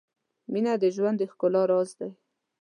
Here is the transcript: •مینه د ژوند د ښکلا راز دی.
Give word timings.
•مینه 0.51 0.73
د 0.81 0.83
ژوند 0.95 1.17
د 1.19 1.23
ښکلا 1.31 1.61
راز 1.71 1.89
دی. 1.99 2.09